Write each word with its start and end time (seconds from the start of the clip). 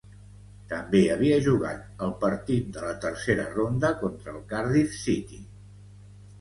També 0.69 1.01
havia 1.15 1.37
jugat 1.47 1.83
el 2.07 2.15
partit 2.25 2.73
de 2.79 2.87
la 2.87 2.95
tercera 3.05 3.47
ronda 3.53 3.95
contra 4.03 4.35
el 4.37 4.43
Cardiff 4.57 5.01
City. 5.07 5.43